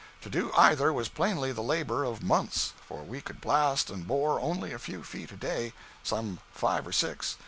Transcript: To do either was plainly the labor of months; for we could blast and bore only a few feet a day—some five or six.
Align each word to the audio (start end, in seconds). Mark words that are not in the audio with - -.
To 0.21 0.31
do 0.31 0.51
either 0.57 0.91
was 0.91 1.09
plainly 1.09 1.51
the 1.51 1.61
labor 1.61 2.03
of 2.05 2.23
months; 2.23 2.73
for 2.87 3.03
we 3.03 3.21
could 3.21 3.39
blast 3.39 3.91
and 3.91 4.07
bore 4.07 4.39
only 4.41 4.73
a 4.73 4.79
few 4.79 5.03
feet 5.03 5.31
a 5.31 5.35
day—some 5.37 6.39
five 6.55 6.87
or 6.87 6.91
six. 6.91 7.37